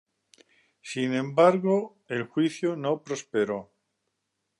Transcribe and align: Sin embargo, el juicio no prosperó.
Sin 0.81 1.13
embargo, 1.13 1.95
el 2.07 2.23
juicio 2.23 2.75
no 2.75 3.03
prosperó. 3.03 3.69